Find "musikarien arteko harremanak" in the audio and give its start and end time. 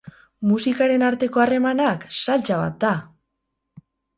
0.51-2.07